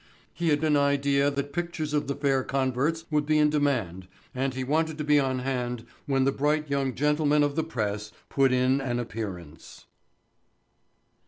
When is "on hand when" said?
5.19-6.23